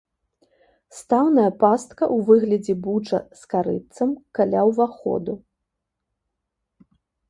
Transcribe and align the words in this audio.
Стаўная 0.99 1.51
пастка 1.65 2.03
ў 2.15 2.27
выглядзе 2.31 2.73
буча 2.87 3.19
з 3.43 3.55
карытцам 3.55 4.09
каля 4.41 4.61
ўваходу. 4.75 5.33